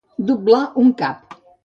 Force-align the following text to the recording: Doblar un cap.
Doblar 0.29 0.61
un 0.85 0.89
cap. 1.03 1.37